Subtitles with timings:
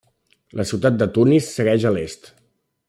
[0.61, 2.31] La ciutat de Tunis segueix a l'est.